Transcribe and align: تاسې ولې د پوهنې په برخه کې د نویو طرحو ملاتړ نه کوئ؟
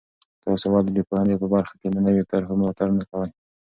تاسې 0.43 0.67
ولې 0.69 0.91
د 0.93 0.99
پوهنې 1.09 1.35
په 1.41 1.47
برخه 1.53 1.73
کې 1.81 1.87
د 1.91 1.97
نویو 2.05 2.27
طرحو 2.31 2.59
ملاتړ 2.59 2.87
نه 2.97 3.03
کوئ؟ 3.09 3.29